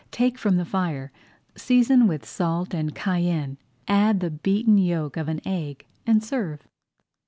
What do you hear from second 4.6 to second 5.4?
yolk of